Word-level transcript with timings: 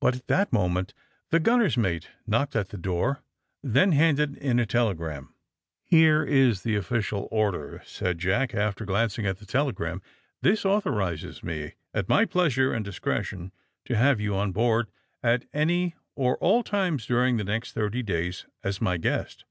But 0.00 0.16
at 0.16 0.26
that 0.26 0.52
moment 0.52 0.94
the 1.30 1.38
gunner 1.38 1.70
's 1.70 1.76
mate 1.76 2.08
knocked 2.26 2.56
at 2.56 2.70
the 2.70 2.76
door, 2.76 3.22
then 3.62 3.92
handed 3.92 4.36
in 4.38 4.58
a 4.58 4.66
telegram. 4.66 5.32
156 5.90 5.90
THE 5.90 6.00
SUBMAEINE 6.00 6.24
BOYS 6.24 6.32
*^Here 6.32 6.50
is 6.50 6.62
the 6.64 6.74
official 6.74 7.28
order," 7.30 7.80
said 7.86 8.18
Jack, 8.18 8.52
after 8.52 8.84
glancing 8.84 9.26
at 9.26 9.38
the 9.38 9.46
telegram. 9.46 10.02
^^This 10.42 10.64
anthorizes 10.64 11.44
me, 11.44 11.74
at 11.94 12.08
my 12.08 12.24
pleasure 12.24 12.72
and 12.72 12.84
discretion, 12.84 13.52
to 13.84 13.94
have 13.94 14.18
you 14.20 14.34
on 14.34 14.50
board 14.50 14.88
at 15.22 15.44
any 15.52 15.94
or 16.16 16.36
all 16.38 16.64
times 16.64 17.06
during 17.06 17.36
the 17.36 17.44
next 17.44 17.74
thirty 17.74 18.02
days 18.02 18.46
as 18.64 18.80
my 18.80 18.96
guest. 18.96 19.44